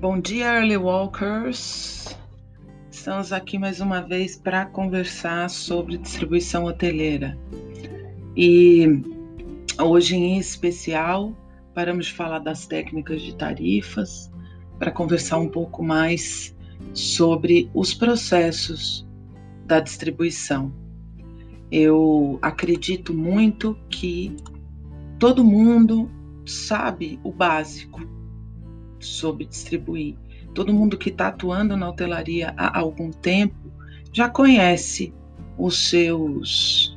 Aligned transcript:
Bom 0.00 0.20
dia, 0.20 0.54
Early 0.54 0.76
Walkers. 0.76 2.16
Estamos 2.88 3.32
aqui 3.32 3.58
mais 3.58 3.80
uma 3.80 4.00
vez 4.00 4.36
para 4.36 4.64
conversar 4.64 5.50
sobre 5.50 5.98
distribuição 5.98 6.66
hoteleira. 6.66 7.36
E 8.36 9.02
hoje, 9.76 10.14
em 10.14 10.38
especial, 10.38 11.36
paramos 11.74 12.06
de 12.06 12.12
falar 12.12 12.38
das 12.38 12.64
técnicas 12.64 13.20
de 13.22 13.34
tarifas 13.34 14.30
para 14.78 14.92
conversar 14.92 15.38
um 15.38 15.48
pouco 15.48 15.82
mais 15.82 16.56
sobre 16.94 17.68
os 17.74 17.92
processos 17.92 19.04
da 19.66 19.80
distribuição. 19.80 20.72
Eu 21.72 22.38
acredito 22.40 23.12
muito 23.12 23.76
que 23.90 24.36
todo 25.18 25.42
mundo 25.42 26.08
sabe 26.46 27.18
o 27.24 27.32
básico 27.32 28.17
sobre 29.00 29.44
distribuir. 29.44 30.16
Todo 30.54 30.72
mundo 30.72 30.98
que 30.98 31.10
está 31.10 31.28
atuando 31.28 31.76
na 31.76 31.88
hotelaria 31.88 32.54
há 32.56 32.78
algum 32.78 33.10
tempo 33.10 33.72
já 34.12 34.28
conhece 34.28 35.12
os 35.56 35.88
seus 35.88 36.96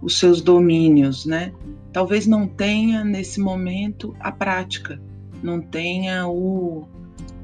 os 0.00 0.18
seus 0.18 0.42
domínios, 0.42 1.24
né? 1.24 1.52
Talvez 1.92 2.26
não 2.26 2.48
tenha 2.48 3.04
nesse 3.04 3.40
momento 3.40 4.16
a 4.18 4.32
prática, 4.32 5.00
não 5.40 5.60
tenha 5.60 6.26
o, 6.26 6.88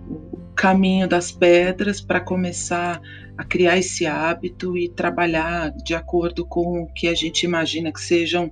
o 0.09 0.39
caminho 0.57 1.07
das 1.07 1.31
pedras 1.31 2.01
para 2.01 2.21
começar 2.21 3.01
a 3.37 3.45
criar 3.45 3.79
esse 3.79 4.05
hábito 4.05 4.77
e 4.77 4.89
trabalhar 4.89 5.71
de 5.71 5.95
acordo 5.95 6.45
com 6.45 6.83
o 6.83 6.93
que 6.93 7.07
a 7.07 7.15
gente 7.15 7.45
imagina 7.45 7.93
que 7.93 8.01
sejam 8.01 8.51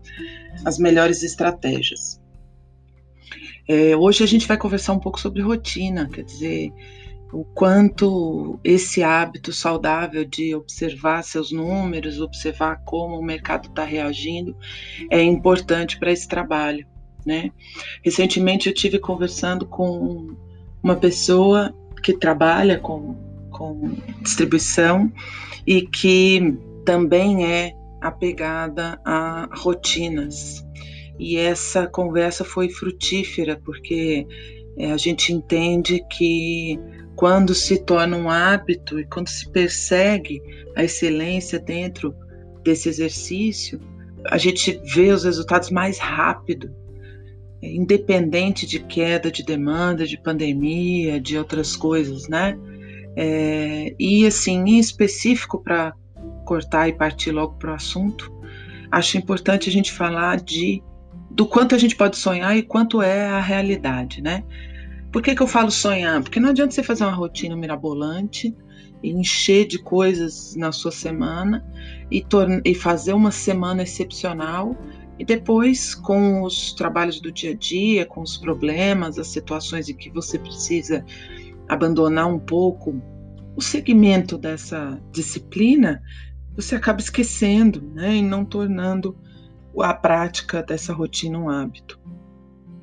as 0.65 0.79
melhores 0.79 1.25
estratégias. 1.25 2.21
É, 3.69 3.97
hoje 3.97 4.23
a 4.23 4.27
gente 4.27 4.47
vai 4.47 4.57
conversar 4.57 4.93
um 4.93 4.99
pouco 5.01 5.21
sobre 5.21 5.43
rotina, 5.43 6.09
quer 6.09 6.23
dizer, 6.23 6.73
o 7.33 7.45
quanto 7.45 8.61
esse 8.63 9.03
hábito 9.03 9.53
saudável 9.53 10.25
de 10.25 10.55
observar 10.55 11.23
seus 11.23 11.51
números, 11.51 12.21
observar 12.21 12.83
como 12.85 13.19
o 13.19 13.25
mercado 13.25 13.69
está 13.69 13.85
reagindo, 13.85 14.57
é 15.11 15.23
importante 15.23 15.99
para 15.99 16.13
esse 16.13 16.29
trabalho. 16.29 16.87
Né? 17.25 17.51
Recentemente 18.05 18.69
eu 18.69 18.75
tive 18.75 19.01
conversando 19.01 19.67
com 19.67 20.37
uma 20.81 20.95
pessoa 20.95 21.75
que 22.03 22.17
trabalha 22.17 22.79
com, 22.79 23.17
com 23.51 23.97
distribuição 24.23 25.13
e 25.67 25.83
que 25.83 26.57
também 26.85 27.45
é 27.45 27.75
apegada 28.01 29.01
a 29.05 29.49
rotinas. 29.53 30.65
E 31.19 31.37
essa 31.37 31.87
conversa 31.87 32.45
foi 32.45 32.69
frutífera, 32.69 33.61
porque 33.65 34.27
é, 34.77 34.93
a 34.93 34.97
gente 34.97 35.33
entende 35.33 36.05
que 36.11 36.79
quando 37.15 37.55
se 37.55 37.79
torna 37.79 38.17
um 38.17 38.29
hábito 38.29 39.01
e 39.01 39.07
quando 39.07 39.29
se 39.29 39.51
persegue 39.51 40.43
a 40.77 40.85
excelência 40.85 41.59
dentro 41.59 42.15
desse 42.63 42.89
exercício, 42.89 43.81
a 44.29 44.37
gente 44.37 44.81
vê 44.95 45.11
os 45.13 45.25
resultados 45.25 45.71
mais 45.71 45.99
rápido, 45.99 46.71
é, 47.63 47.73
independente 47.73 48.67
de 48.67 48.81
queda 48.81 49.31
de 49.31 49.43
demanda, 49.43 50.07
de 50.07 50.19
pandemia, 50.19 51.19
de 51.19 51.39
outras 51.39 51.75
coisas, 51.75 52.29
né? 52.29 52.59
É, 53.17 53.95
e 53.99 54.27
assim, 54.27 54.59
em 54.59 54.79
específico, 54.79 55.63
para 55.63 55.95
cortar 56.45 56.89
e 56.89 56.93
partir 56.93 57.31
logo 57.31 57.55
para 57.55 57.73
o 57.73 57.75
assunto, 57.75 58.31
acho 58.91 59.17
importante 59.17 59.71
a 59.71 59.73
gente 59.73 59.91
falar 59.91 60.37
de 60.37 60.83
do 61.37 61.47
quanto 61.47 61.75
a 61.75 61.79
gente 61.79 61.95
pode 61.95 62.17
sonhar 62.17 62.57
e 62.57 62.63
quanto 62.63 63.03
é 63.03 63.27
a 63.27 63.41
realidade, 63.41 64.23
né? 64.23 64.43
Por 65.13 65.23
que, 65.23 65.35
que 65.35 65.43
eu 65.43 65.47
falo 65.47 65.71
sonhar? 65.71 66.23
Porque 66.23 66.41
não 66.41 66.49
adianta 66.49 66.73
você 66.73 66.83
fazer 66.83 67.05
uma 67.05 67.13
rotina 67.13 67.55
mirabolante 67.55 68.55
encher 69.03 69.67
de 69.67 69.79
coisas 69.79 70.57
na 70.57 70.73
sua 70.73 70.91
semana 70.91 71.65
e, 72.11 72.25
e 72.65 72.75
fazer 72.75 73.13
uma 73.13 73.31
semana 73.31 73.83
excepcional 73.83 74.77
e 75.19 75.25
depois, 75.25 75.95
com 75.95 76.43
os 76.43 76.75
trabalhos 76.75 77.21
do 77.21 77.33
dia 77.33 77.53
a 77.53 77.55
dia, 77.55 78.05
com 78.05 78.21
os 78.21 78.37
problemas, 78.37 79.19
as 79.19 79.29
situações 79.29 79.89
em 79.89 79.97
que 79.97 80.11
você 80.11 80.39
precisa 80.39 81.05
abandonar 81.69 82.27
um 82.27 82.39
pouco 82.39 83.01
o 83.57 83.63
segmento 83.63 84.37
dessa 84.37 85.01
disciplina, 85.13 86.03
você 86.55 86.75
acaba 86.75 87.01
esquecendo 87.01 87.81
né, 87.95 88.17
e 88.17 88.23
não 88.23 88.45
tornando 88.45 89.17
a 89.83 89.95
prática 89.95 90.63
dessa 90.63 90.93
rotina 90.93 91.39
um 91.39 91.49
hábito. 91.49 91.99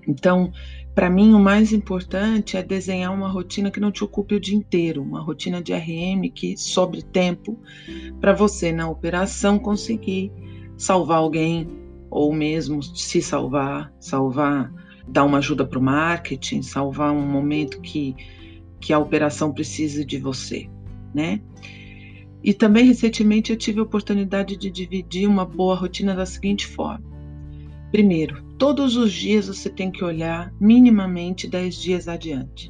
Então, 0.07 0.51
para 0.93 1.09
mim, 1.09 1.33
o 1.33 1.39
mais 1.39 1.73
importante 1.73 2.55
é 2.55 2.61
desenhar 2.61 3.13
uma 3.13 3.27
rotina 3.27 3.71
que 3.71 3.79
não 3.79 3.91
te 3.91 4.03
ocupe 4.03 4.35
o 4.35 4.39
dia 4.39 4.55
inteiro, 4.55 5.01
uma 5.01 5.21
rotina 5.21 5.61
de 5.61 5.73
RM 5.73 6.29
que 6.33 6.55
sobre 6.55 7.01
tempo 7.01 7.59
para 8.21 8.33
você 8.33 8.71
na 8.71 8.87
operação 8.87 9.57
conseguir 9.57 10.31
salvar 10.77 11.17
alguém 11.17 11.67
ou 12.11 12.31
mesmo 12.31 12.83
se 12.83 13.23
salvar, 13.23 13.91
salvar, 13.99 14.71
dar 15.07 15.23
uma 15.23 15.39
ajuda 15.39 15.65
para 15.65 15.79
o 15.79 15.81
marketing, 15.81 16.61
salvar 16.61 17.11
um 17.11 17.25
momento 17.25 17.81
que, 17.81 18.15
que 18.79 18.93
a 18.93 18.99
operação 18.99 19.51
precisa 19.51 20.05
de 20.05 20.19
você, 20.19 20.69
né? 21.13 21.41
E 22.43 22.53
também 22.53 22.85
recentemente 22.85 23.51
eu 23.51 23.57
tive 23.57 23.79
a 23.79 23.83
oportunidade 23.83 24.57
de 24.57 24.69
dividir 24.69 25.27
uma 25.27 25.45
boa 25.45 25.75
rotina 25.75 26.13
da 26.13 26.25
seguinte 26.25 26.67
forma. 26.67 27.05
Primeiro, 27.89 28.43
todos 28.57 28.97
os 28.97 29.13
dias 29.13 29.47
você 29.47 29.69
tem 29.69 29.89
que 29.89 30.03
olhar 30.03 30.53
minimamente 30.59 31.47
10 31.47 31.75
dias 31.75 32.07
adiante. 32.07 32.69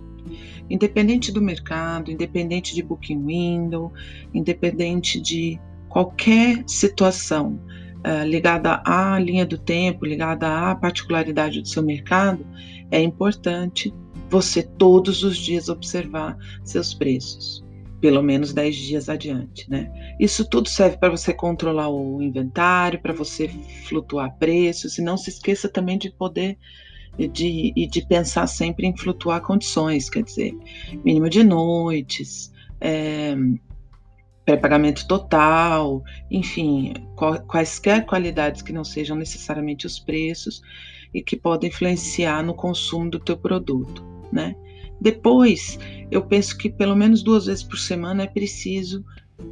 Independente 0.70 1.32
do 1.32 1.42
mercado, 1.42 2.12
independente 2.12 2.76
de 2.76 2.84
booking 2.84 3.26
window, 3.26 3.92
independente 4.34 5.20
de 5.20 5.60
qualquer 5.90 6.64
situação 6.68 7.60
uh, 8.06 8.28
ligada 8.28 8.82
à 8.86 9.18
linha 9.18 9.46
do 9.46 9.58
tempo, 9.58 10.06
ligada 10.06 10.70
à 10.70 10.76
particularidade 10.76 11.62
do 11.62 11.68
seu 11.68 11.82
mercado, 11.82 12.46
é 12.92 13.02
importante 13.02 13.94
você 14.30 14.62
todos 14.62 15.24
os 15.24 15.38
dias 15.38 15.68
observar 15.68 16.38
seus 16.64 16.94
preços 16.94 17.64
pelo 18.04 18.22
menos 18.22 18.52
10 18.52 18.76
dias 18.76 19.08
adiante, 19.08 19.66
né? 19.72 19.90
Isso 20.20 20.44
tudo 20.44 20.68
serve 20.68 20.98
para 20.98 21.10
você 21.10 21.34
controlar 21.34 21.88
o 21.88 22.22
inventário, 22.22 23.00
para 23.02 23.14
você 23.14 23.48
flutuar 23.88 24.36
preços, 24.38 24.98
e 24.98 25.02
não 25.02 25.16
se 25.16 25.30
esqueça 25.30 25.70
também 25.70 25.98
de 25.98 26.12
poder 26.12 26.58
de, 27.18 27.72
e 27.74 27.88
de 27.88 28.06
pensar 28.06 28.46
sempre 28.48 28.86
em 28.86 28.98
flutuar 28.98 29.40
condições, 29.40 30.10
quer 30.10 30.22
dizer, 30.22 30.54
mínimo 31.06 31.30
de 31.30 31.46
noites, 31.46 32.52
é, 32.82 33.38
pré-pagamento 34.44 35.08
total, 35.08 36.04
enfim, 36.30 36.92
quaisquer 37.48 38.06
qualidades 38.06 38.62
que 38.62 38.74
não 38.74 38.84
sejam 38.84 39.16
necessariamente 39.16 39.88
os 39.88 39.98
preços 39.98 40.62
e 41.14 41.22
que 41.22 41.38
podem 41.38 41.70
influenciar 41.70 42.44
no 42.44 42.54
consumo 42.54 43.10
do 43.10 43.18
teu 43.18 43.38
produto, 43.38 44.04
né? 44.30 44.58
Depois, 45.04 45.78
eu 46.10 46.22
penso 46.22 46.58
que 46.58 46.70
pelo 46.70 46.96
menos 46.96 47.22
duas 47.22 47.46
vezes 47.46 47.62
por 47.62 47.78
semana 47.78 48.24
é 48.24 48.28
preciso 48.28 49.04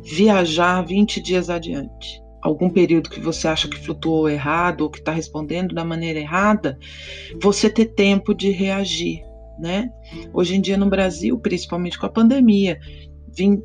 viajar 0.01 0.81
20 0.81 1.21
dias 1.21 1.49
adiante. 1.49 2.23
Algum 2.41 2.69
período 2.69 3.09
que 3.09 3.19
você 3.19 3.49
acha 3.49 3.67
que 3.67 3.77
flutuou 3.77 4.29
errado 4.29 4.81
ou 4.81 4.89
que 4.89 4.99
está 4.99 5.11
respondendo 5.11 5.75
da 5.75 5.83
maneira 5.83 6.19
errada, 6.19 6.79
você 7.41 7.69
ter 7.69 7.87
tempo 7.87 8.33
de 8.33 8.49
reagir, 8.49 9.21
né? 9.59 9.91
Hoje 10.33 10.55
em 10.55 10.61
dia 10.61 10.77
no 10.77 10.89
Brasil, 10.89 11.37
principalmente 11.37 11.99
com 11.99 12.05
a 12.05 12.09
pandemia, 12.09 12.79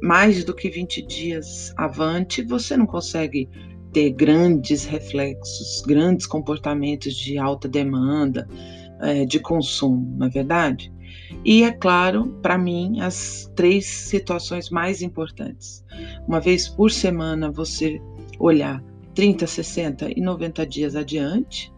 mais 0.03 0.43
do 0.43 0.53
que 0.53 0.69
20 0.69 1.07
dias 1.07 1.73
avante, 1.77 2.43
você 2.43 2.77
não 2.77 2.87
consegue 2.87 3.49
ter 3.93 4.11
grandes 4.11 4.85
reflexos, 4.85 5.85
grandes 5.87 6.27
comportamentos 6.27 7.15
de 7.15 7.39
alta 7.39 7.69
demanda, 7.69 8.49
é, 9.01 9.25
de 9.25 9.39
consumo, 9.39 10.17
não 10.19 10.27
é 10.27 10.31
verdade? 10.31 10.93
E, 11.45 11.63
é 11.63 11.73
claro, 11.73 12.29
para 12.43 12.59
mim, 12.59 13.01
as 13.01 13.51
três 13.55 13.87
situações 13.87 14.71
mais 14.71 15.03
importantes. 15.03 15.85
Uma 16.27 16.41
vez 16.41 16.69
por 16.69 16.91
semana 16.91 17.51
você 17.51 18.01
olhar 18.39 18.83
30, 19.15 19.47
60 19.47 20.11
e 20.17 20.21
90 20.21 20.67
dias 20.67 20.95
adiante, 20.95 21.73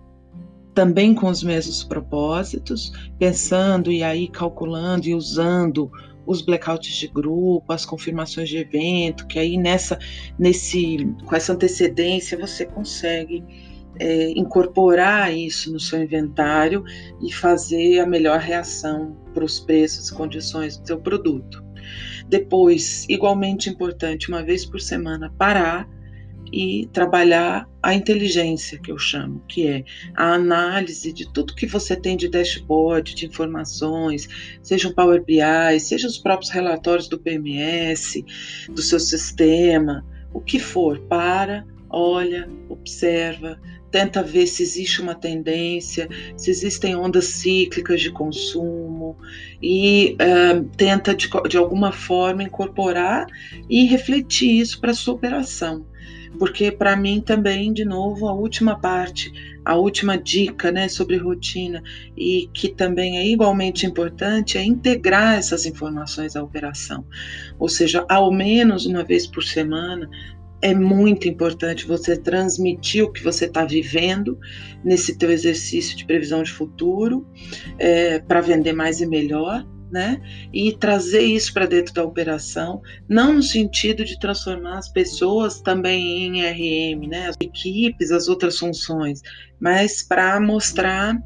também 0.74 1.14
com 1.14 1.28
os 1.28 1.42
mesmos 1.42 1.82
propósitos, 1.82 2.92
pensando 3.18 3.90
e 3.90 4.02
aí 4.02 4.28
calculando 4.28 5.06
e 5.08 5.14
usando 5.14 5.90
os 6.26 6.42
blackouts 6.42 6.94
de 6.94 7.08
grupo, 7.08 7.72
as 7.72 7.86
confirmações 7.86 8.48
de 8.48 8.58
evento, 8.58 9.26
que 9.26 9.38
aí 9.38 9.56
nessa, 9.56 9.98
nesse, 10.38 11.08
com 11.24 11.34
essa 11.34 11.54
antecedência 11.54 12.38
você 12.38 12.66
consegue 12.66 13.42
é, 13.98 14.30
incorporar 14.30 15.34
isso 15.34 15.72
no 15.72 15.80
seu 15.80 16.02
inventário 16.02 16.84
e 17.22 17.32
fazer 17.32 18.00
a 18.00 18.06
melhor 18.06 18.40
reação 18.40 19.16
para 19.34 19.44
os 19.44 19.60
preços 19.60 20.08
e 20.08 20.14
condições 20.14 20.76
do 20.76 20.86
seu 20.86 20.98
produto. 20.98 21.64
Depois, 22.28 23.06
igualmente 23.08 23.70
importante, 23.70 24.28
uma 24.28 24.42
vez 24.42 24.64
por 24.64 24.80
semana, 24.80 25.32
parar, 25.38 25.88
e 26.52 26.88
trabalhar 26.92 27.68
a 27.82 27.94
inteligência, 27.94 28.78
que 28.78 28.90
eu 28.90 28.98
chamo, 28.98 29.42
que 29.48 29.66
é 29.66 29.84
a 30.14 30.32
análise 30.34 31.12
de 31.12 31.30
tudo 31.32 31.54
que 31.54 31.66
você 31.66 31.94
tem 31.94 32.16
de 32.16 32.28
dashboard, 32.28 33.14
de 33.14 33.26
informações, 33.26 34.28
seja 34.62 34.88
o 34.88 34.94
Power 34.94 35.22
BI, 35.24 35.80
seja 35.80 36.08
os 36.08 36.18
próprios 36.18 36.50
relatórios 36.50 37.08
do 37.08 37.18
PMS, 37.18 38.24
do 38.68 38.82
seu 38.82 38.98
sistema, 38.98 40.04
o 40.32 40.40
que 40.40 40.58
for, 40.58 40.98
para, 41.00 41.66
olha, 41.90 42.48
observa, 42.68 43.60
tenta 43.90 44.22
ver 44.22 44.46
se 44.46 44.62
existe 44.62 45.00
uma 45.00 45.14
tendência, 45.14 46.08
se 46.36 46.50
existem 46.50 46.94
ondas 46.94 47.26
cíclicas 47.26 48.00
de 48.00 48.10
consumo 48.10 49.16
e 49.62 50.16
uh, 50.20 50.64
tenta 50.76 51.14
de, 51.14 51.28
de 51.48 51.56
alguma 51.56 51.92
forma 51.92 52.42
incorporar 52.42 53.26
e 53.68 53.86
refletir 53.86 54.60
isso 54.60 54.80
para 54.80 54.94
sua 54.94 55.14
operação. 55.14 55.86
Porque 56.38 56.70
para 56.70 56.94
mim 56.94 57.20
também, 57.20 57.72
de 57.72 57.84
novo, 57.84 58.28
a 58.28 58.32
última 58.32 58.78
parte, 58.78 59.32
a 59.64 59.74
última 59.76 60.16
dica 60.18 60.70
né, 60.70 60.86
sobre 60.86 61.16
rotina, 61.16 61.82
e 62.16 62.50
que 62.52 62.68
também 62.68 63.18
é 63.18 63.26
igualmente 63.26 63.86
importante, 63.86 64.58
é 64.58 64.62
integrar 64.62 65.38
essas 65.38 65.64
informações 65.64 66.36
à 66.36 66.42
operação. 66.42 67.04
Ou 67.58 67.68
seja, 67.68 68.04
ao 68.08 68.30
menos 68.30 68.84
uma 68.84 69.02
vez 69.02 69.26
por 69.26 69.42
semana, 69.42 70.08
é 70.60 70.74
muito 70.74 71.28
importante 71.28 71.86
você 71.86 72.16
transmitir 72.16 73.04
o 73.04 73.12
que 73.12 73.22
você 73.22 73.44
está 73.44 73.64
vivendo 73.64 74.38
nesse 74.84 75.16
teu 75.16 75.30
exercício 75.30 75.96
de 75.96 76.04
previsão 76.04 76.42
de 76.42 76.52
futuro 76.52 77.26
é, 77.78 78.18
para 78.18 78.40
vender 78.40 78.72
mais 78.72 79.00
e 79.00 79.06
melhor, 79.06 79.64
né? 79.90 80.20
E 80.52 80.76
trazer 80.76 81.22
isso 81.22 81.52
para 81.52 81.66
dentro 81.66 81.94
da 81.94 82.04
operação, 82.04 82.82
não 83.08 83.34
no 83.34 83.42
sentido 83.42 84.04
de 84.04 84.18
transformar 84.18 84.78
as 84.78 84.88
pessoas 84.88 85.60
também 85.60 86.26
em 86.26 86.42
RM, 86.42 87.08
né? 87.08 87.28
As 87.28 87.36
equipes, 87.40 88.10
as 88.10 88.28
outras 88.28 88.58
funções, 88.58 89.22
mas 89.60 90.02
para 90.02 90.38
mostrar 90.40 91.16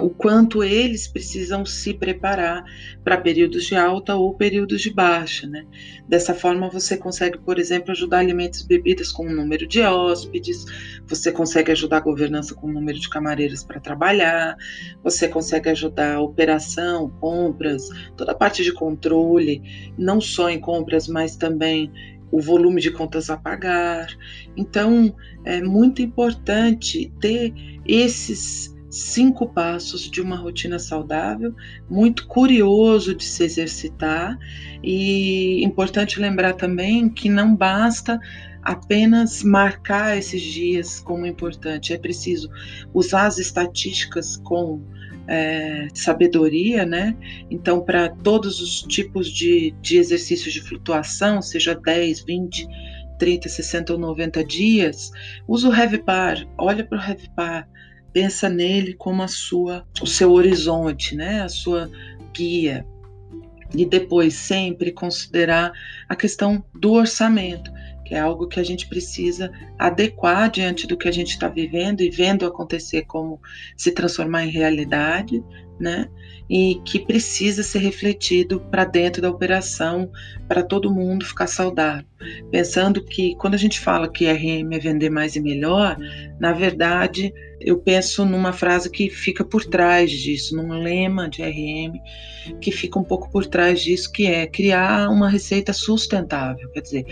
o 0.00 0.10
quanto 0.10 0.62
eles 0.62 1.06
precisam 1.06 1.64
se 1.64 1.94
preparar 1.94 2.64
para 3.02 3.16
períodos 3.16 3.64
de 3.64 3.74
alta 3.74 4.14
ou 4.14 4.34
períodos 4.34 4.82
de 4.82 4.92
baixa. 4.92 5.46
Né? 5.46 5.64
Dessa 6.08 6.34
forma, 6.34 6.68
você 6.68 6.96
consegue, 6.96 7.38
por 7.38 7.58
exemplo, 7.58 7.92
ajudar 7.92 8.18
alimentos 8.18 8.60
e 8.60 8.66
bebidas 8.66 9.10
com 9.10 9.26
o 9.26 9.32
número 9.32 9.66
de 9.66 9.80
hóspedes, 9.80 10.64
você 11.06 11.30
consegue 11.32 11.72
ajudar 11.72 11.98
a 11.98 12.00
governança 12.00 12.54
com 12.54 12.66
o 12.66 12.72
número 12.72 12.98
de 12.98 13.08
camareiras 13.08 13.64
para 13.64 13.80
trabalhar, 13.80 14.56
você 15.02 15.28
consegue 15.28 15.70
ajudar 15.70 16.16
a 16.16 16.20
operação, 16.20 17.10
compras, 17.20 17.88
toda 18.16 18.32
a 18.32 18.34
parte 18.34 18.62
de 18.62 18.72
controle, 18.72 19.62
não 19.96 20.20
só 20.20 20.50
em 20.50 20.60
compras, 20.60 21.08
mas 21.08 21.36
também 21.36 21.92
o 22.30 22.40
volume 22.40 22.80
de 22.80 22.90
contas 22.90 23.30
a 23.30 23.36
pagar. 23.36 24.08
Então, 24.56 25.14
é 25.44 25.62
muito 25.62 26.02
importante 26.02 27.12
ter 27.20 27.54
esses 27.86 28.75
cinco 28.96 29.46
passos 29.48 30.10
de 30.10 30.20
uma 30.20 30.36
rotina 30.36 30.78
saudável, 30.78 31.54
muito 31.88 32.26
curioso 32.26 33.14
de 33.14 33.24
se 33.24 33.44
exercitar 33.44 34.38
e 34.82 35.62
importante 35.64 36.20
lembrar 36.20 36.54
também 36.54 37.08
que 37.08 37.28
não 37.28 37.54
basta 37.54 38.18
apenas 38.62 39.44
marcar 39.44 40.16
esses 40.18 40.42
dias 40.42 40.98
como 40.98 41.24
importante, 41.24 41.92
é 41.92 41.98
preciso 41.98 42.50
usar 42.92 43.26
as 43.26 43.38
estatísticas 43.38 44.36
com 44.38 44.82
é, 45.28 45.88
sabedoria, 45.94 46.84
né? 46.84 47.16
Então, 47.50 47.80
para 47.80 48.08
todos 48.08 48.60
os 48.60 48.82
tipos 48.82 49.28
de, 49.28 49.74
de 49.80 49.98
exercícios 49.98 50.52
de 50.52 50.60
flutuação, 50.60 51.42
seja 51.42 51.74
10, 51.74 52.24
20, 52.24 52.66
30, 53.18 53.48
60 53.48 53.92
ou 53.92 53.98
90 53.98 54.44
dias, 54.44 55.10
usa 55.46 55.68
o 55.68 55.70
RevPar, 55.70 56.46
olha 56.58 56.84
para 56.84 56.98
o 56.98 57.00
RevPar, 57.00 57.68
pensa 58.16 58.48
nele 58.48 58.94
como 58.94 59.22
a 59.22 59.28
sua, 59.28 59.86
o 60.00 60.06
seu 60.06 60.32
horizonte, 60.32 61.14
né? 61.14 61.42
A 61.42 61.50
sua 61.50 61.90
guia. 62.32 62.86
E 63.74 63.84
depois 63.84 64.32
sempre 64.32 64.90
considerar 64.90 65.70
a 66.08 66.16
questão 66.16 66.64
do 66.74 66.94
orçamento, 66.94 67.70
que 68.06 68.14
é 68.14 68.18
algo 68.18 68.48
que 68.48 68.58
a 68.58 68.62
gente 68.62 68.88
precisa 68.88 69.52
adequar 69.78 70.50
diante 70.50 70.86
do 70.86 70.96
que 70.96 71.08
a 71.08 71.12
gente 71.12 71.32
está 71.32 71.46
vivendo 71.46 72.00
e 72.00 72.08
vendo 72.08 72.46
acontecer 72.46 73.02
como 73.02 73.38
se 73.76 73.92
transformar 73.92 74.46
em 74.46 74.50
realidade, 74.50 75.44
né? 75.78 76.08
E 76.48 76.80
que 76.86 77.00
precisa 77.00 77.62
ser 77.62 77.80
refletido 77.80 78.60
para 78.70 78.86
dentro 78.86 79.20
da 79.20 79.28
operação, 79.28 80.10
para 80.48 80.62
todo 80.62 80.90
mundo 80.90 81.26
ficar 81.26 81.48
saudável. 81.48 82.06
Pensando 82.50 83.04
que 83.04 83.34
quando 83.36 83.52
a 83.52 83.58
gente 83.58 83.78
fala 83.78 84.10
que 84.10 84.24
RM 84.24 84.72
é 84.72 84.78
vender 84.78 85.10
mais 85.10 85.36
e 85.36 85.40
melhor, 85.40 85.98
na 86.40 86.52
verdade, 86.52 87.30
eu 87.60 87.78
penso 87.78 88.24
numa 88.24 88.52
frase 88.52 88.90
que 88.90 89.08
fica 89.08 89.44
por 89.44 89.64
trás 89.64 90.10
disso, 90.10 90.56
num 90.56 90.82
lema 90.82 91.28
de 91.28 91.42
RM 91.42 92.00
que 92.60 92.70
fica 92.70 92.98
um 92.98 93.04
pouco 93.04 93.30
por 93.30 93.46
trás 93.46 93.80
disso, 93.82 94.10
que 94.12 94.26
é 94.26 94.46
criar 94.46 95.08
uma 95.08 95.28
receita 95.28 95.72
sustentável. 95.72 96.70
Quer 96.70 96.80
dizer, 96.80 97.06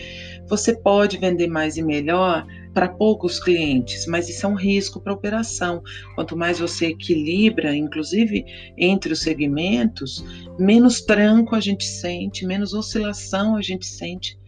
você 0.46 0.76
pode 0.76 1.18
vender 1.18 1.48
mais 1.48 1.76
e 1.76 1.82
melhor 1.82 2.46
para 2.72 2.88
poucos 2.88 3.38
clientes, 3.40 4.06
mas 4.06 4.28
isso 4.28 4.46
é 4.46 4.48
um 4.48 4.54
risco 4.54 5.00
para 5.00 5.12
a 5.12 5.16
operação. 5.16 5.82
Quanto 6.14 6.36
mais 6.36 6.58
você 6.58 6.86
equilibra, 6.86 7.74
inclusive 7.74 8.44
entre 8.76 9.12
os 9.12 9.20
segmentos, 9.20 10.24
menos 10.58 11.00
tranco 11.00 11.54
a 11.54 11.60
gente 11.60 11.84
sente, 11.84 12.46
menos 12.46 12.74
oscilação 12.74 13.56
a 13.56 13.62
gente 13.62 13.86
sente 13.86 14.38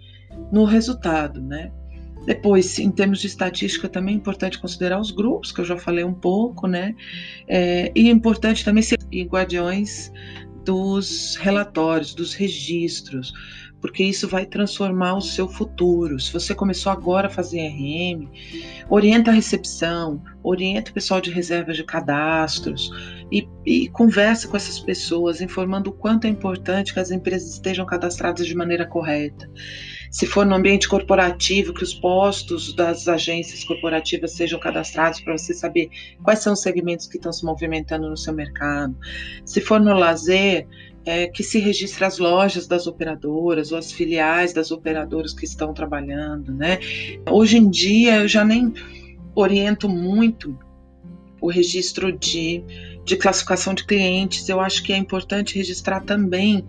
no 0.52 0.64
resultado, 0.64 1.40
né? 1.40 1.72
Depois, 2.26 2.78
em 2.78 2.90
termos 2.90 3.20
de 3.20 3.28
estatística, 3.28 3.88
também 3.88 4.14
é 4.14 4.16
importante 4.18 4.58
considerar 4.58 5.00
os 5.00 5.12
grupos, 5.12 5.52
que 5.52 5.60
eu 5.60 5.64
já 5.64 5.78
falei 5.78 6.04
um 6.04 6.12
pouco, 6.12 6.66
né? 6.66 6.94
É, 7.46 7.92
e 7.94 8.08
é 8.08 8.10
importante 8.10 8.64
também 8.64 8.82
ser 8.82 8.98
guardiões 9.28 10.10
dos 10.64 11.36
relatórios, 11.36 12.12
dos 12.12 12.34
registros, 12.34 13.32
porque 13.80 14.02
isso 14.02 14.26
vai 14.26 14.44
transformar 14.44 15.14
o 15.14 15.20
seu 15.20 15.48
futuro. 15.48 16.18
Se 16.18 16.32
você 16.32 16.52
começou 16.52 16.90
agora 16.90 17.28
a 17.28 17.30
fazer 17.30 17.60
RM, 17.68 18.28
orienta 18.90 19.30
a 19.30 19.34
recepção, 19.34 20.20
orienta 20.42 20.90
o 20.90 20.94
pessoal 20.94 21.20
de 21.20 21.30
reservas 21.30 21.76
de 21.76 21.84
cadastros 21.84 22.90
e, 23.30 23.48
e 23.64 23.88
conversa 23.90 24.48
com 24.48 24.56
essas 24.56 24.80
pessoas, 24.80 25.40
informando 25.40 25.90
o 25.90 25.92
quanto 25.92 26.26
é 26.26 26.28
importante 26.28 26.92
que 26.92 26.98
as 26.98 27.12
empresas 27.12 27.52
estejam 27.52 27.86
cadastradas 27.86 28.44
de 28.48 28.54
maneira 28.56 28.84
correta 28.84 29.48
se 30.10 30.26
for 30.26 30.46
no 30.46 30.54
ambiente 30.54 30.88
corporativo, 30.88 31.72
que 31.72 31.82
os 31.82 31.94
postos 31.94 32.74
das 32.74 33.08
agências 33.08 33.64
corporativas 33.64 34.32
sejam 34.32 34.58
cadastrados 34.58 35.20
para 35.20 35.36
você 35.36 35.52
saber 35.52 35.90
quais 36.22 36.40
são 36.40 36.52
os 36.52 36.60
segmentos 36.60 37.06
que 37.06 37.16
estão 37.16 37.32
se 37.32 37.44
movimentando 37.44 38.08
no 38.08 38.16
seu 38.16 38.32
mercado. 38.32 38.96
Se 39.44 39.60
for 39.60 39.80
no 39.80 39.94
lazer, 39.94 40.66
é, 41.04 41.28
que 41.28 41.42
se 41.44 41.60
registre 41.60 42.04
as 42.04 42.18
lojas 42.18 42.66
das 42.66 42.86
operadoras 42.88 43.70
ou 43.70 43.78
as 43.78 43.92
filiais 43.92 44.52
das 44.52 44.72
operadoras 44.72 45.32
que 45.32 45.44
estão 45.44 45.72
trabalhando, 45.72 46.52
né? 46.52 46.80
Hoje 47.30 47.58
em 47.58 47.70
dia 47.70 48.16
eu 48.16 48.28
já 48.28 48.44
nem 48.44 48.74
oriento 49.34 49.88
muito 49.88 50.58
o 51.40 51.48
registro 51.48 52.10
de, 52.10 52.64
de 53.04 53.16
classificação 53.16 53.72
de 53.72 53.84
clientes. 53.84 54.48
Eu 54.48 54.60
acho 54.60 54.82
que 54.82 54.92
é 54.92 54.96
importante 54.96 55.56
registrar 55.56 56.00
também 56.00 56.66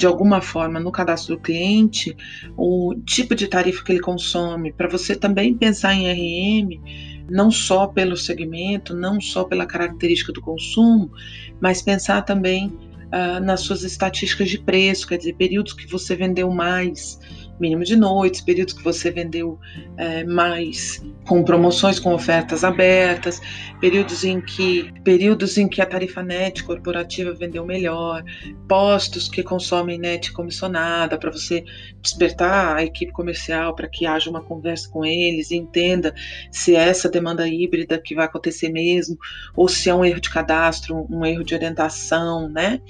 de 0.00 0.06
alguma 0.06 0.40
forma 0.40 0.80
no 0.80 0.90
cadastro 0.90 1.36
do 1.36 1.42
cliente 1.42 2.16
o 2.56 2.94
tipo 3.04 3.34
de 3.34 3.46
tarifa 3.46 3.84
que 3.84 3.92
ele 3.92 4.00
consome, 4.00 4.72
para 4.72 4.88
você 4.88 5.14
também 5.14 5.52
pensar 5.52 5.92
em 5.92 6.10
RM, 6.10 6.80
não 7.28 7.50
só 7.50 7.86
pelo 7.86 8.16
segmento, 8.16 8.96
não 8.96 9.20
só 9.20 9.44
pela 9.44 9.66
característica 9.66 10.32
do 10.32 10.40
consumo, 10.40 11.12
mas 11.60 11.82
pensar 11.82 12.22
também 12.22 12.68
uh, 12.68 13.44
nas 13.44 13.60
suas 13.60 13.82
estatísticas 13.82 14.48
de 14.48 14.58
preço, 14.58 15.06
quer 15.06 15.18
dizer, 15.18 15.34
períodos 15.34 15.74
que 15.74 15.86
você 15.86 16.16
vendeu 16.16 16.50
mais, 16.50 17.20
mínimo 17.60 17.84
de 17.84 17.94
noites, 17.94 18.40
períodos 18.40 18.74
que 18.74 18.82
você 18.82 19.10
vendeu 19.10 19.58
é, 19.96 20.24
mais 20.24 21.04
com 21.26 21.44
promoções, 21.44 22.00
com 22.00 22.14
ofertas 22.14 22.64
abertas, 22.64 23.40
períodos 23.80 24.24
em 24.24 24.40
que 24.40 24.90
períodos 25.04 25.58
em 25.58 25.68
que 25.68 25.80
a 25.80 25.86
tarifa 25.86 26.22
net 26.22 26.64
corporativa 26.64 27.32
vendeu 27.32 27.64
melhor, 27.64 28.24
postos 28.66 29.28
que 29.28 29.42
consomem 29.42 29.98
net 29.98 30.32
comissionada 30.32 31.18
para 31.18 31.30
você 31.30 31.64
despertar 32.02 32.76
a 32.76 32.84
equipe 32.84 33.12
comercial 33.12 33.74
para 33.74 33.88
que 33.88 34.06
haja 34.06 34.30
uma 34.30 34.42
conversa 34.42 34.88
com 34.88 35.04
eles 35.04 35.50
e 35.50 35.56
entenda 35.56 36.14
se 36.50 36.74
é 36.74 36.88
essa 36.88 37.08
demanda 37.08 37.46
híbrida 37.46 37.98
que 37.98 38.14
vai 38.14 38.24
acontecer 38.24 38.70
mesmo 38.70 39.16
ou 39.54 39.68
se 39.68 39.88
é 39.88 39.94
um 39.94 40.04
erro 40.04 40.20
de 40.20 40.30
cadastro, 40.30 41.06
um 41.10 41.24
erro 41.24 41.44
de 41.44 41.54
orientação, 41.54 42.48
né? 42.48 42.80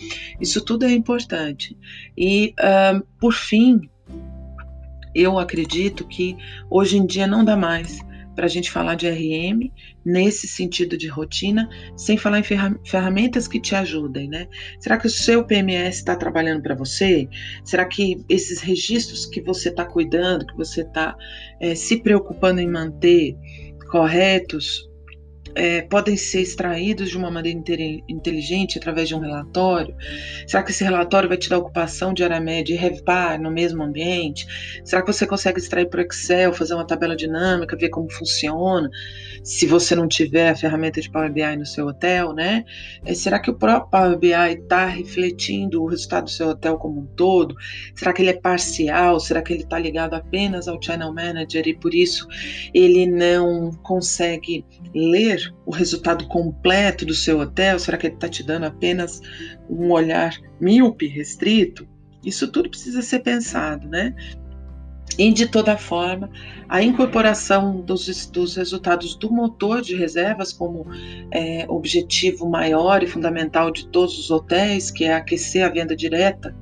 Isso 0.40 0.64
tudo 0.64 0.84
é 0.84 0.92
importante. 0.92 1.76
E 2.16 2.54
por 3.18 3.32
fim, 3.32 3.88
eu 5.14 5.38
acredito 5.38 6.06
que 6.06 6.36
hoje 6.70 6.96
em 6.96 7.06
dia 7.06 7.26
não 7.26 7.44
dá 7.44 7.56
mais 7.56 8.00
para 8.34 8.46
a 8.46 8.48
gente 8.48 8.70
falar 8.70 8.94
de 8.94 9.08
RM 9.08 9.70
nesse 10.04 10.48
sentido 10.48 10.96
de 10.96 11.08
rotina, 11.08 11.68
sem 11.96 12.16
falar 12.16 12.38
em 12.38 12.44
ferramentas 12.84 13.46
que 13.46 13.60
te 13.60 13.74
ajudem, 13.74 14.28
né? 14.28 14.48
Será 14.78 14.96
que 14.96 15.06
o 15.06 15.10
seu 15.10 15.44
PMS 15.44 15.98
está 15.98 16.16
trabalhando 16.16 16.62
para 16.62 16.74
você? 16.74 17.28
Será 17.64 17.84
que 17.84 18.24
esses 18.28 18.60
registros 18.60 19.26
que 19.26 19.42
você 19.42 19.68
está 19.68 19.84
cuidando, 19.84 20.46
que 20.46 20.56
você 20.56 20.82
está 20.82 21.16
é, 21.60 21.74
se 21.74 21.98
preocupando 21.98 22.60
em 22.60 22.68
manter 22.68 23.36
corretos, 23.90 24.89
é, 25.54 25.82
podem 25.82 26.16
ser 26.16 26.42
extraídos 26.42 27.10
de 27.10 27.16
uma 27.16 27.30
maneira 27.30 27.58
inteligente 28.08 28.78
através 28.78 29.08
de 29.08 29.14
um 29.14 29.20
relatório? 29.20 29.94
Será 30.46 30.62
que 30.62 30.70
esse 30.70 30.84
relatório 30.84 31.28
vai 31.28 31.38
te 31.38 31.48
dar 31.48 31.58
ocupação 31.58 32.14
diariamente 32.14 32.72
e 32.72 32.76
RevPar 32.76 33.40
no 33.40 33.50
mesmo 33.50 33.82
ambiente? 33.82 34.46
Será 34.84 35.02
que 35.02 35.12
você 35.12 35.26
consegue 35.26 35.58
extrair 35.58 35.88
para 35.88 36.02
Excel, 36.02 36.52
fazer 36.52 36.74
uma 36.74 36.86
tabela 36.86 37.16
dinâmica, 37.16 37.76
ver 37.76 37.88
como 37.88 38.10
funciona? 38.10 38.88
Se 39.42 39.66
você 39.66 39.94
não 39.94 40.06
tiver 40.06 40.50
a 40.50 40.56
ferramenta 40.56 41.00
de 41.00 41.10
Power 41.10 41.32
BI 41.32 41.56
no 41.56 41.66
seu 41.66 41.86
hotel, 41.86 42.32
né? 42.32 42.64
É, 43.04 43.14
será 43.14 43.38
que 43.38 43.50
o 43.50 43.54
próprio 43.54 43.90
Power 43.90 44.18
BI 44.18 44.32
está 44.32 44.86
refletindo 44.86 45.82
o 45.82 45.86
resultado 45.86 46.24
do 46.24 46.30
seu 46.30 46.48
hotel 46.48 46.76
como 46.76 47.00
um 47.00 47.06
todo? 47.06 47.54
Será 47.94 48.12
que 48.12 48.22
ele 48.22 48.30
é 48.30 48.40
parcial? 48.40 49.18
Será 49.18 49.42
que 49.42 49.52
ele 49.52 49.62
está 49.62 49.78
ligado 49.78 50.14
apenas 50.14 50.68
ao 50.68 50.80
Channel 50.80 51.12
Manager 51.12 51.66
e 51.66 51.74
por 51.74 51.94
isso 51.94 52.28
ele 52.74 53.06
não 53.06 53.70
consegue 53.82 54.64
ler 54.94 55.39
o 55.66 55.70
resultado 55.70 56.26
completo 56.26 57.04
do 57.04 57.14
seu 57.14 57.40
hotel? 57.40 57.78
Será 57.78 57.96
que 57.96 58.06
ele 58.06 58.14
está 58.14 58.28
te 58.28 58.42
dando 58.42 58.64
apenas 58.64 59.20
um 59.68 59.90
olhar 59.90 60.36
míope, 60.60 61.06
restrito? 61.06 61.86
Isso 62.24 62.50
tudo 62.50 62.68
precisa 62.68 63.02
ser 63.02 63.20
pensado, 63.20 63.88
né? 63.88 64.14
E 65.18 65.32
de 65.32 65.46
toda 65.46 65.76
forma, 65.76 66.30
a 66.68 66.82
incorporação 66.82 67.80
dos, 67.80 68.26
dos 68.26 68.56
resultados 68.56 69.16
do 69.16 69.30
motor 69.30 69.82
de 69.82 69.96
reservas 69.96 70.52
como 70.52 70.86
é, 71.30 71.66
objetivo 71.68 72.48
maior 72.48 73.02
e 73.02 73.06
fundamental 73.06 73.70
de 73.70 73.86
todos 73.88 74.18
os 74.18 74.30
hotéis, 74.30 74.90
que 74.90 75.04
é 75.04 75.14
aquecer 75.14 75.64
a 75.64 75.68
venda 75.68 75.96
direta, 75.96 76.54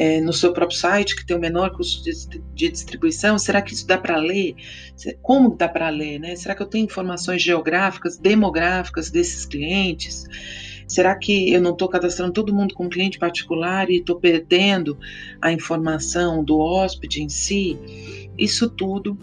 é, 0.00 0.18
no 0.18 0.32
seu 0.32 0.50
próprio 0.50 0.78
site, 0.78 1.14
que 1.14 1.26
tem 1.26 1.36
o 1.36 1.38
menor 1.38 1.76
custo 1.76 2.02
de, 2.02 2.40
de 2.54 2.70
distribuição, 2.70 3.38
será 3.38 3.60
que 3.60 3.74
isso 3.74 3.86
dá 3.86 3.98
para 3.98 4.16
ler? 4.16 4.54
Como 5.20 5.54
dá 5.54 5.68
para 5.68 5.90
ler? 5.90 6.18
Né? 6.18 6.34
Será 6.36 6.54
que 6.54 6.62
eu 6.62 6.66
tenho 6.66 6.86
informações 6.86 7.42
geográficas, 7.42 8.16
demográficas 8.16 9.10
desses 9.10 9.44
clientes? 9.44 10.24
Será 10.88 11.14
que 11.14 11.52
eu 11.52 11.60
não 11.60 11.72
estou 11.72 11.86
cadastrando 11.86 12.32
todo 12.32 12.54
mundo 12.54 12.74
como 12.74 12.88
cliente 12.88 13.18
particular 13.18 13.90
e 13.90 13.98
estou 13.98 14.18
perdendo 14.18 14.98
a 15.38 15.52
informação 15.52 16.42
do 16.42 16.58
hóspede 16.58 17.22
em 17.22 17.28
si? 17.28 17.78
Isso 18.38 18.70
tudo 18.70 19.18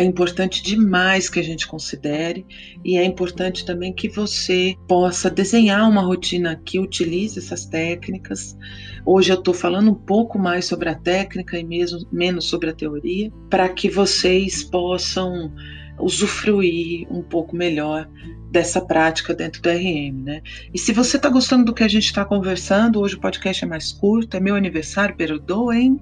é 0.00 0.04
importante 0.04 0.62
demais 0.62 1.28
que 1.28 1.38
a 1.38 1.42
gente 1.42 1.66
considere 1.66 2.46
e 2.82 2.96
é 2.96 3.04
importante 3.04 3.66
também 3.66 3.92
que 3.92 4.08
você 4.08 4.74
possa 4.88 5.28
desenhar 5.28 5.86
uma 5.86 6.00
rotina 6.00 6.58
que 6.64 6.78
utilize 6.78 7.38
essas 7.38 7.66
técnicas. 7.66 8.56
Hoje 9.04 9.30
eu 9.30 9.38
estou 9.38 9.52
falando 9.52 9.90
um 9.90 9.94
pouco 9.94 10.38
mais 10.38 10.64
sobre 10.64 10.88
a 10.88 10.94
técnica 10.94 11.58
e 11.58 11.64
mesmo 11.64 12.00
menos 12.10 12.46
sobre 12.46 12.70
a 12.70 12.72
teoria, 12.72 13.30
para 13.50 13.68
que 13.68 13.90
vocês 13.90 14.64
possam 14.64 15.52
usufruir 15.98 17.06
um 17.10 17.22
pouco 17.22 17.54
melhor 17.54 18.08
dessa 18.50 18.80
prática 18.80 19.34
dentro 19.34 19.60
do 19.60 19.68
RM, 19.68 20.24
né? 20.24 20.42
E 20.72 20.78
se 20.78 20.94
você 20.94 21.18
está 21.18 21.28
gostando 21.28 21.66
do 21.66 21.74
que 21.74 21.84
a 21.84 21.88
gente 21.88 22.06
está 22.06 22.24
conversando, 22.24 23.00
hoje 23.00 23.16
o 23.16 23.20
podcast 23.20 23.64
é 23.64 23.68
mais 23.68 23.92
curto, 23.92 24.34
é 24.34 24.40
meu 24.40 24.54
aniversário, 24.54 25.14
perdoem, 25.14 26.00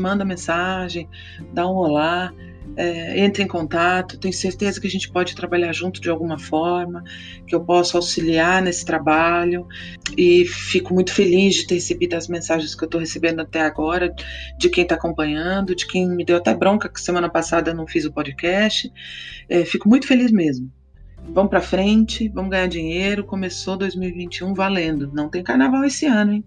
manda 0.00 0.24
mensagem, 0.24 1.06
dá 1.52 1.68
um 1.68 1.74
olá, 1.74 2.32
é, 2.76 3.24
entre 3.24 3.42
em 3.42 3.46
contato, 3.46 4.18
tenho 4.18 4.32
certeza 4.32 4.80
que 4.80 4.86
a 4.86 4.90
gente 4.90 5.10
pode 5.10 5.34
trabalhar 5.34 5.72
junto 5.72 6.00
de 6.00 6.08
alguma 6.08 6.38
forma, 6.38 7.02
que 7.46 7.54
eu 7.54 7.60
posso 7.60 7.96
auxiliar 7.96 8.62
nesse 8.62 8.84
trabalho 8.84 9.66
e 10.16 10.44
fico 10.46 10.94
muito 10.94 11.12
feliz 11.12 11.56
de 11.56 11.66
ter 11.66 11.74
recebido 11.74 12.14
as 12.14 12.28
mensagens 12.28 12.74
que 12.74 12.82
eu 12.82 12.86
estou 12.86 13.00
recebendo 13.00 13.40
até 13.40 13.60
agora, 13.60 14.14
de 14.58 14.68
quem 14.68 14.82
está 14.82 14.94
acompanhando, 14.94 15.74
de 15.74 15.86
quem 15.86 16.08
me 16.08 16.24
deu 16.24 16.36
até 16.36 16.54
bronca 16.54 16.88
que 16.88 17.00
semana 17.00 17.28
passada 17.28 17.70
eu 17.70 17.74
não 17.74 17.86
fiz 17.86 18.04
o 18.04 18.12
podcast. 18.12 18.92
É, 19.48 19.64
fico 19.64 19.88
muito 19.88 20.06
feliz 20.06 20.30
mesmo. 20.30 20.70
Vamos 21.30 21.50
para 21.50 21.60
frente, 21.60 22.28
vamos 22.28 22.50
ganhar 22.50 22.68
dinheiro. 22.68 23.24
Começou 23.24 23.76
2021 23.76 24.54
valendo. 24.54 25.10
Não 25.12 25.28
tem 25.28 25.42
carnaval 25.42 25.84
esse 25.84 26.06
ano, 26.06 26.32
hein? 26.32 26.44